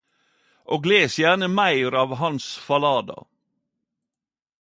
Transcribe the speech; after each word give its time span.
Og 0.77 0.87
les 0.91 1.17
gjerne 1.19 1.49
meir 1.59 1.97
av 2.03 2.15
Hans 2.21 2.47
Fallada. 2.69 3.19